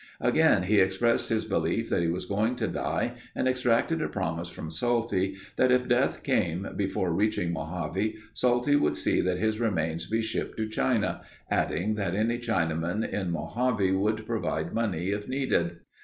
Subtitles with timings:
[0.19, 4.49] Again he expressed his belief that he was going to die and exacted a promise
[4.49, 10.07] from Salty that if death came before reaching Mojave, Salty would see that his remains
[10.07, 15.81] be shipped to China, adding that any Chinaman in Mojave would provide money if needed.